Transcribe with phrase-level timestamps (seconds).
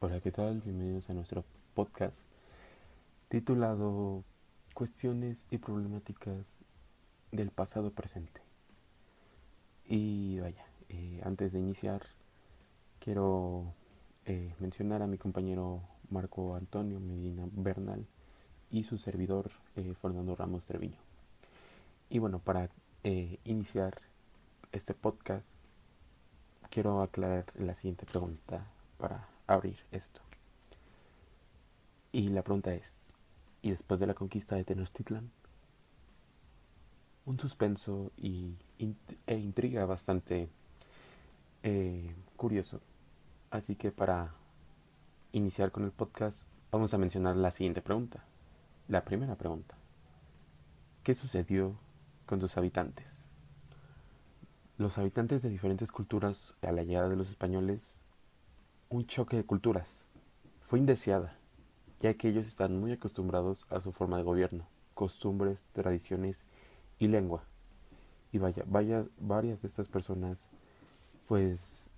[0.00, 0.60] Hola, ¿qué tal?
[0.60, 2.20] Bienvenidos a nuestro podcast
[3.28, 4.22] titulado
[4.72, 6.46] Cuestiones y problemáticas
[7.32, 8.40] del pasado presente.
[9.84, 12.02] Y vaya, eh, antes de iniciar,
[13.00, 13.74] quiero
[14.24, 18.06] eh, mencionar a mi compañero Marco Antonio Medina Bernal
[18.70, 21.00] y su servidor eh, Fernando Ramos Treviño.
[22.08, 22.70] Y bueno, para
[23.02, 24.00] iniciar
[24.70, 25.48] este podcast,
[26.70, 28.64] quiero aclarar la siguiente pregunta
[28.96, 30.20] para abrir esto.
[32.12, 33.16] Y la pregunta es,
[33.62, 35.30] ¿y después de la conquista de Tenochtitlan?
[37.26, 38.54] Un suspenso y,
[39.26, 40.48] e intriga bastante
[41.62, 42.80] eh, curioso.
[43.50, 44.32] Así que para
[45.32, 48.24] iniciar con el podcast vamos a mencionar la siguiente pregunta.
[48.88, 49.76] La primera pregunta.
[51.02, 51.76] ¿Qué sucedió
[52.26, 53.24] con sus habitantes?
[54.78, 58.04] Los habitantes de diferentes culturas a la llegada de los españoles
[58.90, 59.86] un choque de culturas.
[60.62, 61.36] Fue indeseada,
[62.00, 66.42] ya que ellos están muy acostumbrados a su forma de gobierno, costumbres, tradiciones
[66.98, 67.44] y lengua.
[68.32, 70.48] Y vaya, vaya, varias de estas personas
[71.26, 71.90] pues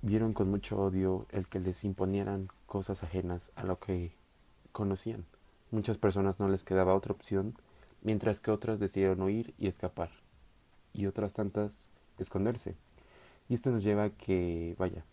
[0.00, 4.12] vieron con mucho odio el que les imponieran cosas ajenas a lo que
[4.72, 5.26] conocían.
[5.70, 7.54] Muchas personas no les quedaba otra opción,
[8.02, 10.10] mientras que otras decidieron huir y escapar,
[10.94, 11.88] y otras tantas
[12.18, 12.74] esconderse.
[13.50, 15.04] Y esto nos lleva a que, vaya,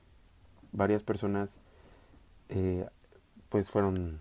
[0.75, 1.59] varias personas
[2.49, 2.87] eh,
[3.49, 4.19] pues fueron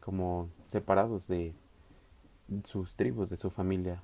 [0.00, 1.54] como separados de
[2.64, 4.02] sus tribus, de su familia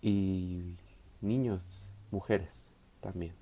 [0.00, 0.74] y
[1.20, 3.34] niños, mujeres también.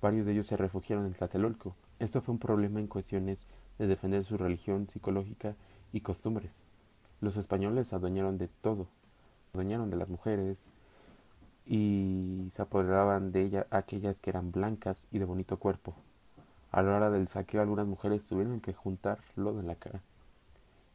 [0.00, 1.74] Varios de ellos se refugiaron en Tlatelolco.
[1.98, 3.46] Esto fue un problema en cuestiones
[3.78, 5.56] de defender su religión psicológica
[5.92, 6.62] y costumbres.
[7.20, 8.86] Los españoles adueñaron de todo,
[9.52, 10.68] adueñaron de las mujeres
[11.66, 15.94] y se apoderaban de ellas aquellas que eran blancas y de bonito cuerpo.
[16.72, 20.02] A la hora del saqueo algunas mujeres tuvieron que juntar lodo en la cara.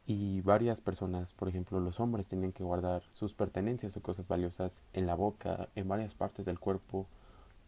[0.06, 4.80] Y varias personas, por ejemplo los hombres, tenían que guardar sus pertenencias o cosas valiosas
[4.92, 7.06] en la boca, en varias partes del cuerpo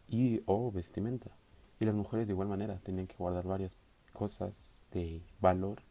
[0.07, 1.29] y o vestimenta.
[1.79, 3.77] Y las mujeres de igual manera tenían que guardar varias
[4.13, 5.81] cosas de valor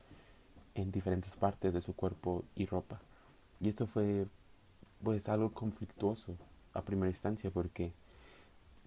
[0.75, 3.01] en diferentes partes de su cuerpo y ropa.
[3.61, 4.27] Y esto fue
[5.03, 6.37] pues algo conflictuoso
[6.73, 7.93] a primera instancia porque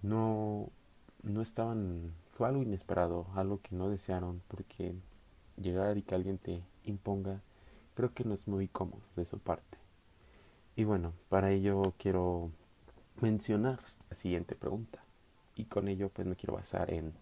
[0.02, 0.70] no,
[1.24, 2.14] no estaban
[2.46, 4.94] algo inesperado, algo que no desearon, porque
[5.58, 7.42] llegar y que alguien te imponga,
[7.94, 9.78] creo que no es muy cómodo de su parte.
[10.76, 12.52] Y bueno, para ello quiero
[13.22, 13.80] mencionar
[14.10, 15.04] la siguiente pregunta.
[15.56, 17.14] Y con ello pues me quiero basar en,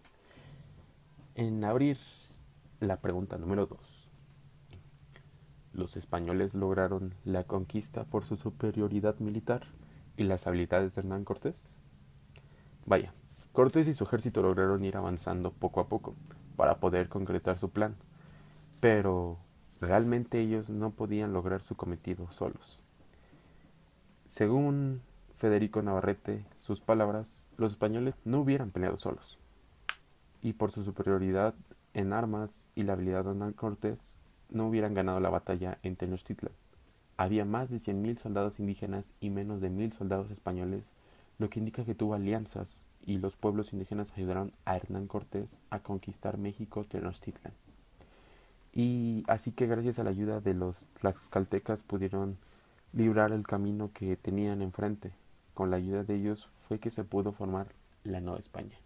[1.34, 1.98] en abrir
[2.80, 4.10] la pregunta número 2.
[5.72, 9.66] ¿Los españoles lograron la conquista por su superioridad militar
[10.16, 11.74] y las habilidades de Hernán Cortés?
[12.86, 13.12] Vaya,
[13.52, 16.14] Cortés y su ejército lograron ir avanzando poco a poco
[16.56, 17.96] para poder concretar su plan,
[18.80, 19.38] pero
[19.80, 22.78] realmente ellos no podían lograr su cometido solos.
[24.28, 25.02] Según
[25.36, 29.40] Federico Navarrete, sus palabras, los españoles no hubieran peleado solos,
[30.42, 31.54] y por su superioridad
[31.92, 34.16] en armas y la habilidad de Hernán Cortés,
[34.48, 36.52] no hubieran ganado la batalla en Tenochtitlan.
[37.16, 40.84] Había más de 100.000 soldados indígenas y menos de 1.000 soldados españoles,
[41.38, 45.80] lo que indica que tuvo alianzas y los pueblos indígenas ayudaron a Hernán Cortés a
[45.80, 47.54] conquistar México Tenochtitlan.
[48.72, 52.36] Y así que gracias a la ayuda de los tlaxcaltecas pudieron
[52.92, 55.12] librar el camino que tenían enfrente.
[55.54, 57.68] Con la ayuda de ellos fue que se pudo formar
[58.04, 58.76] la Nueva España.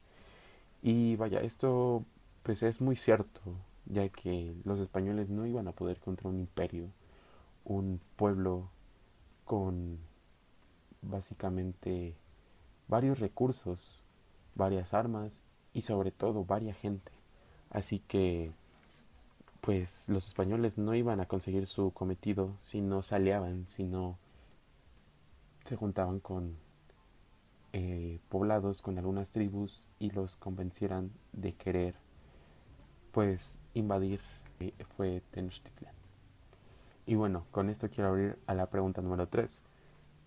[0.83, 2.05] Y vaya, esto
[2.43, 3.41] pues es muy cierto,
[3.87, 6.89] ya que los españoles no iban a poder contra un imperio,
[7.65, 8.69] un pueblo
[9.45, 9.99] con
[11.03, 12.15] básicamente
[12.89, 14.04] varios recursos
[14.55, 15.43] varias armas
[15.73, 17.13] y sobre todo varias gente.
[17.71, 18.53] Así que
[19.61, 24.19] pues los españoles no iban a conseguir su cometido si no se aliaban, si no
[25.65, 26.57] se juntaban con
[27.73, 31.95] eh, poblados, con algunas tribus y los convencieran de querer
[33.11, 34.21] pues invadir
[34.61, 35.95] eh, fue Tenochtitlan.
[37.07, 39.61] Y bueno, con esto quiero abrir a la pregunta número 3,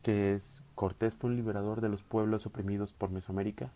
[0.03, 3.71] que es ¿Cortés fue un liberador de los pueblos oprimidos por Mesoamérica?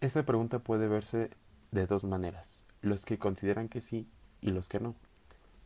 [0.00, 1.28] Esta pregunta puede verse
[1.72, 4.08] de dos maneras, los que consideran que sí
[4.40, 4.94] y los que no.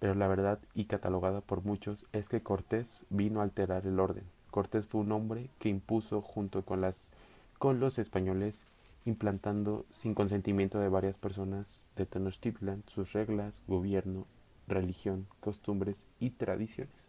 [0.00, 4.24] Pero la verdad, y catalogada por muchos, es que Cortés vino a alterar el orden.
[4.50, 7.12] Cortés fue un hombre que impuso junto con, las,
[7.60, 8.64] con los españoles,
[9.04, 14.26] implantando sin consentimiento de varias personas de Tenochtitlan sus reglas, gobierno,
[14.66, 17.08] religión, costumbres y tradiciones.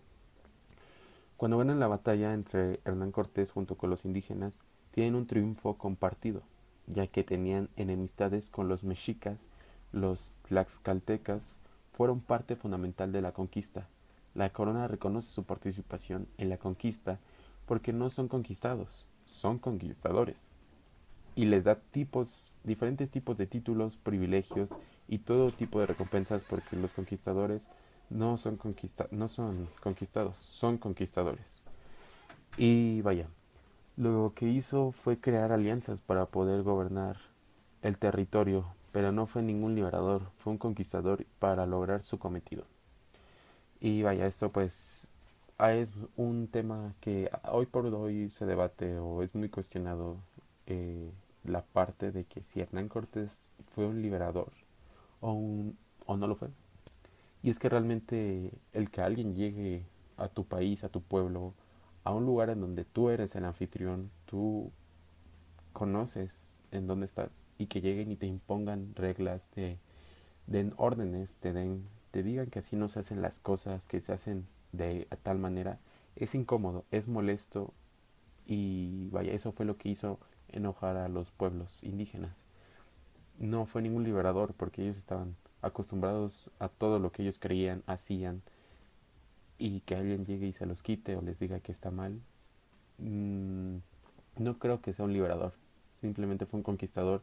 [1.37, 4.61] Cuando ganan la batalla entre Hernán Cortés junto con los indígenas,
[4.91, 6.43] tienen un triunfo compartido
[6.87, 9.47] ya que tenían enemistades con los mexicas,
[9.91, 11.55] los tlaxcaltecas
[11.93, 13.87] fueron parte fundamental de la conquista.
[14.33, 17.19] La corona reconoce su participación en la conquista
[17.65, 20.49] porque no son conquistados, son conquistadores.
[21.35, 24.69] Y les da tipos, diferentes tipos de títulos, privilegios
[25.07, 27.69] y todo tipo de recompensas porque los conquistadores
[28.09, 31.61] no son, conquista no son conquistados, son conquistadores.
[32.57, 33.27] Y vaya,
[33.97, 37.17] lo que hizo fue crear alianzas para poder gobernar
[37.81, 42.65] el territorio, pero no fue ningún liberador, fue un conquistador para lograr su cometido.
[43.79, 45.07] Y vaya, esto pues
[45.57, 50.17] ah, es un tema que hoy por hoy se debate o es muy cuestionado
[50.67, 51.11] eh,
[51.43, 54.51] la parte de que si Hernán Cortés fue un liberador
[55.21, 56.49] o, un, o no lo fue.
[57.43, 59.85] Y es que realmente el que alguien llegue
[60.17, 61.53] a tu país, a tu pueblo,
[62.05, 64.71] a un lugar en donde tú eres el anfitrión, tú
[65.73, 69.79] conoces en dónde estás y que lleguen y te impongan reglas, te
[70.47, 74.13] den órdenes, te den, te digan que así no se hacen las cosas, que se
[74.13, 75.79] hacen de tal manera,
[76.15, 77.73] es incómodo, es molesto
[78.45, 80.19] y vaya, eso fue lo que hizo
[80.49, 82.43] enojar a los pueblos indígenas.
[83.39, 88.43] No fue ningún liberador porque ellos estaban acostumbrados a todo lo que ellos creían, hacían,
[89.57, 92.19] y que alguien llegue y se los quite o les diga que está mal,
[92.97, 93.77] mm,
[94.37, 95.53] no creo que sea un liberador.
[96.01, 97.21] Simplemente fue un conquistador,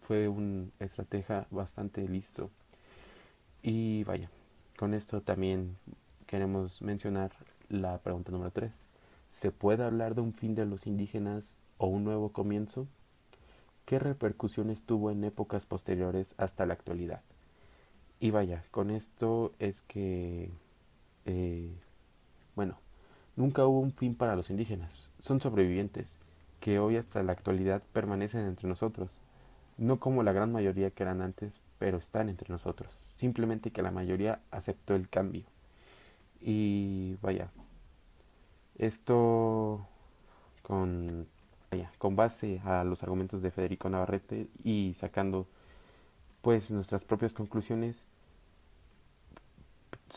[0.00, 2.50] fue un estratega bastante listo.
[3.62, 4.28] Y vaya,
[4.76, 5.76] con esto también
[6.26, 7.32] queremos mencionar
[7.68, 8.88] la pregunta número 3.
[9.28, 12.86] ¿Se puede hablar de un fin de los indígenas o un nuevo comienzo?
[13.84, 17.22] ¿Qué repercusiones tuvo en épocas posteriores hasta la actualidad?
[18.20, 20.50] Y vaya, con esto es que,
[21.28, 21.70] eh,
[22.56, 22.78] bueno,
[23.36, 25.08] nunca hubo un fin para los indígenas.
[25.18, 26.18] Son sobrevivientes
[26.60, 29.20] que hoy hasta la actualidad permanecen entre nosotros.
[29.76, 32.90] No como la gran mayoría que eran antes, pero están entre nosotros.
[33.16, 35.44] Simplemente que la mayoría aceptó el cambio.
[36.40, 37.50] Y vaya,
[38.78, 39.86] esto
[40.62, 41.26] con
[41.98, 45.46] con base a los argumentos de Federico Navarrete y sacando
[46.42, 48.04] pues nuestras propias conclusiones,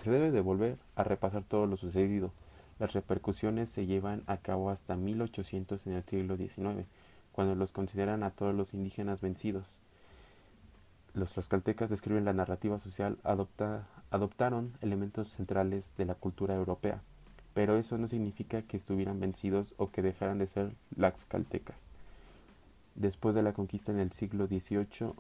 [0.01, 2.31] se debe de volver a repasar todo lo sucedido.
[2.79, 6.85] Las repercusiones se llevan a cabo hasta 1800 en el siglo XIX,
[7.31, 9.65] cuando los consideran a todos los indígenas vencidos.
[11.13, 17.01] Los tlaxcaltecas describen la narrativa social, adopta, adoptaron elementos centrales de la cultura europea
[17.53, 21.87] pero eso no significa que estuvieran vencidos o que dejaran de ser laxcaltecas.
[22.95, 25.13] Después de la conquista en el siglo XVIII,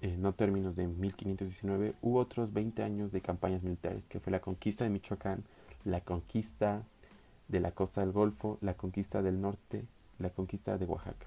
[0.00, 4.40] en no términos de 1519, hubo otros 20 años de campañas militares, que fue la
[4.40, 5.44] conquista de Michoacán,
[5.84, 6.82] la conquista
[7.48, 9.84] de la costa del Golfo, la conquista del norte,
[10.18, 11.26] la conquista de Oaxaca.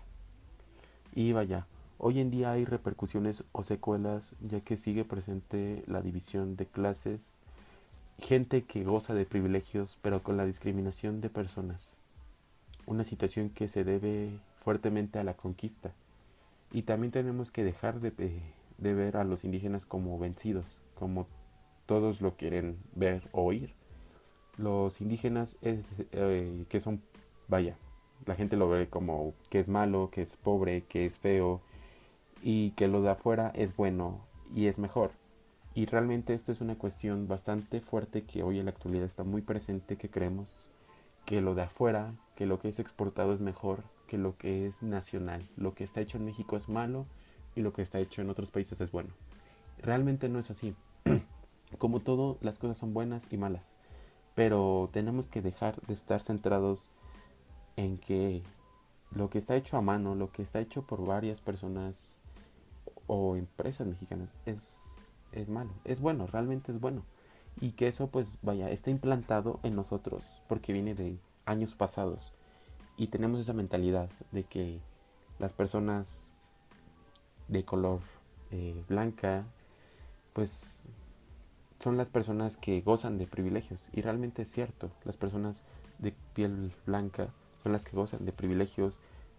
[1.14, 1.68] Y vaya,
[1.98, 7.38] hoy en día hay repercusiones o secuelas ya que sigue presente la división de clases
[8.20, 11.90] gente que goza de privilegios, pero con la discriminación de personas.
[12.86, 14.32] Una situación que se debe
[14.64, 15.92] fuertemente a la conquista.
[16.72, 18.12] Y también tenemos que dejar de,
[18.84, 21.28] de ver a los indígenas como vencidos, como
[21.86, 23.74] todos lo quieren ver o oír.
[24.58, 27.02] Los indígenas es, eh, que son,
[27.48, 27.78] vaya,
[28.26, 31.62] la gente lo ve como que es malo, que es pobre, que es feo
[32.42, 34.22] y que lo de afuera es bueno
[34.54, 35.12] y es mejor.
[35.74, 39.42] Y realmente esto es una cuestión bastante fuerte que hoy en la actualidad está muy
[39.42, 40.70] presente, que creemos
[41.26, 44.84] que lo de afuera, que lo que es exportado es mejor que lo que es
[44.84, 45.42] nacional.
[45.58, 47.08] Lo que está hecho en México es malo
[47.56, 49.10] y lo que está hecho en otros países es bueno.
[49.80, 50.76] Realmente no es así.
[51.78, 53.74] Como todo, las cosas son buenas y malas.
[54.36, 56.90] Pero tenemos que dejar de estar centrados
[57.76, 58.44] en que
[59.12, 62.20] lo que está hecho a mano, lo que está hecho por varias personas
[63.08, 64.94] o empresas mexicanas es
[65.34, 67.04] es malo, es bueno, realmente es bueno.
[67.62, 72.34] Y que eso pues vaya, está implantado en nosotros porque viene de años pasados.
[72.98, 74.80] Y tenemos esa mentalidad de que
[75.40, 76.32] las personas
[77.48, 78.02] de color
[78.52, 79.46] eh, blanca
[80.34, 80.86] pues
[81.80, 83.90] son las personas que gozan de privilegios.
[83.92, 85.62] Y realmente es cierto, las personas
[86.00, 87.28] de piel blanca
[87.62, 88.98] son las que gozan de privilegios,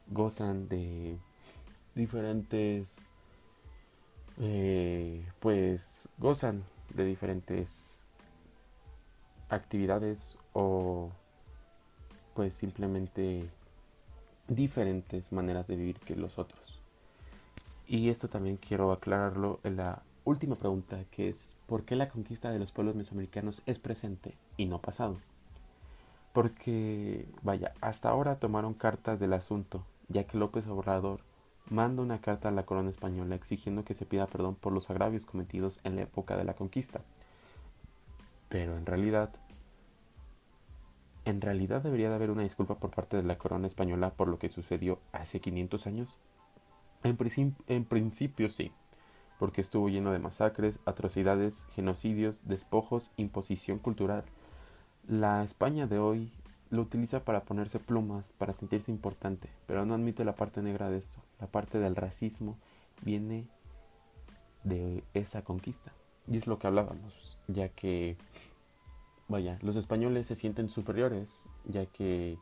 [0.09, 1.19] gozan de
[1.95, 3.03] diferentes
[4.41, 8.03] eh, pues gozan de diferentes
[9.49, 11.11] actividades o
[12.35, 13.49] pues simplemente
[14.49, 16.84] diferentes maneras de vivir que los otros.
[17.87, 22.51] Y esto también quiero aclararlo en la última pregunta, que es ¿por qué la conquista
[22.51, 25.19] de los pueblos mesoamericanos es presente y no pasado?
[26.33, 31.21] Porque, vaya, hasta ahora tomaron cartas del asunto, ya que López Obrador
[31.67, 35.27] manda una carta a la corona española exigiendo que se pida perdón por los agravios
[35.27, 37.03] cometidos en la época de la conquista.
[38.49, 39.31] Pero en realidad,
[41.25, 44.39] en realidad debería de haber una disculpa por parte de la corona española por lo
[44.39, 46.19] que sucedió hace 500 años.
[47.05, 48.73] En, principio sí,
[49.39, 54.25] porque estuvo lleno de masacres, atrocidades, genocidios, despojos, imposición cultural.
[55.07, 56.33] La España de hoy
[56.71, 60.97] lo utiliza para ponerse plumas, para sentirse importante, pero no admite la parte negra de
[60.97, 61.21] esto.
[61.41, 62.57] La parte del racismo
[63.03, 63.47] viene
[64.63, 65.93] de esa conquista.
[66.27, 68.17] Y es lo que hablábamos, ya que,
[69.29, 72.39] vaya, los españoles se sienten superiores, ya que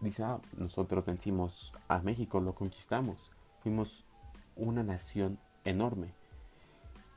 [0.00, 3.32] dicen, ah, nosotros vencimos a México, lo conquistamos,
[3.66, 4.04] fuimos
[4.54, 6.14] una nación enorme,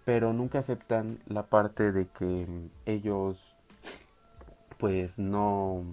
[0.04, 3.56] pero nunca aceptan la parte de que ellos,
[4.80, 5.84] pues no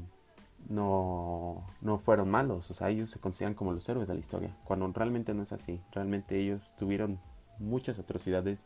[0.70, 4.56] no, no fueron malos, o sea, ellos se consideran como los héroes de la historia,
[4.64, 7.20] cuando realmente no es así, realmente ellos tuvieron
[7.58, 8.64] muchas atrocidades,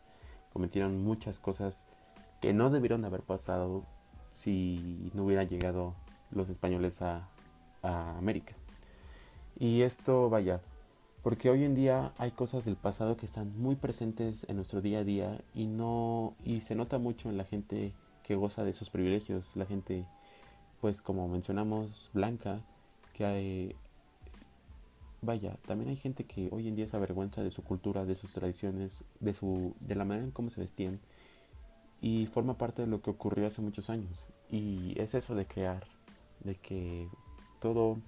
[0.53, 1.87] cometieron muchas cosas
[2.39, 3.83] que no debieron haber pasado
[4.31, 5.93] si no hubieran llegado
[6.31, 7.27] los españoles a
[7.83, 8.53] América.
[9.59, 10.61] Y esto, vaya,
[11.23, 14.99] porque hoy en día hay cosas del pasado que están muy presentes en nuestro día
[14.99, 18.89] a día y no y se nota mucho en la gente que goza de esos
[18.89, 20.05] privilegios, la gente
[20.79, 22.61] pues como mencionamos, blanca,
[23.13, 23.75] que hay,
[25.21, 28.33] vaya, también hay gente que hoy en día se avergüenza de su cultura, de sus
[28.33, 30.99] tradiciones, de, su, de la manera en cómo se vestían
[32.01, 34.25] y forma parte de lo que ocurrió hace muchos años.
[34.49, 35.85] Y es eso de crear,
[36.43, 37.07] de que
[37.59, 37.99] todo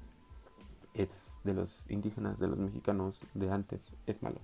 [0.93, 4.39] es de los indígenas, de los mexicanos de antes, es malo.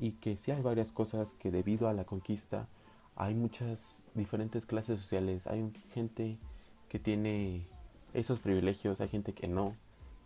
[0.00, 2.68] Y que sí hay varias cosas que debido a la conquista
[3.16, 6.36] hay muchas diferentes clases sociales, hay gente
[6.88, 7.66] que tiene
[8.12, 9.74] esos privilegios, hay gente que no,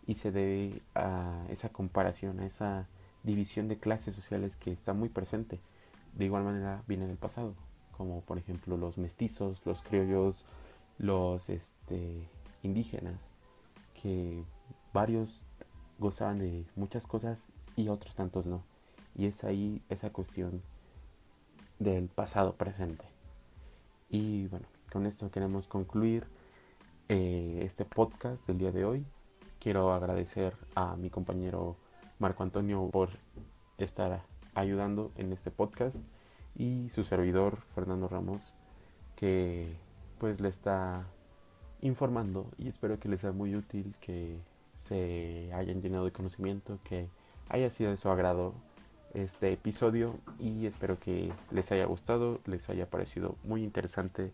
[0.07, 2.87] y se debe a esa comparación, a esa
[3.23, 5.59] división de clases sociales que está muy presente.
[6.15, 7.53] De igual manera viene del pasado,
[7.95, 10.45] como por ejemplo los mestizos, los criollos,
[10.97, 12.27] los este,
[12.63, 13.29] indígenas,
[14.01, 14.43] que
[14.93, 15.45] varios
[15.97, 18.63] gozaban de muchas cosas y otros tantos no.
[19.15, 20.61] Y es ahí esa cuestión
[21.79, 23.05] del pasado presente.
[24.09, 26.27] Y bueno, con esto queremos concluir
[27.09, 29.05] eh, este podcast del día de hoy.
[29.59, 31.75] Quiero agradecer a mi compañero
[32.17, 33.09] Marco Antonio por
[33.77, 34.23] estar
[34.55, 35.95] ayudando en este podcast
[36.55, 38.53] y su servidor Fernando Ramos
[39.19, 39.75] que
[40.17, 41.05] pues le está
[41.81, 44.39] informando y espero que les sea muy útil, que
[44.89, 47.07] se hayan llenado de conocimiento, que
[47.47, 48.53] haya sido de su agrado
[49.13, 54.33] este episodio y espero que les haya gustado, les haya parecido muy interesante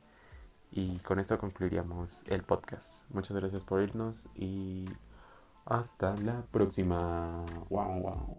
[0.71, 3.09] y con esto concluiríamos el podcast.
[3.11, 4.85] Muchas gracias por irnos y
[5.65, 7.45] hasta la próxima.
[7.69, 8.34] Wow, wow.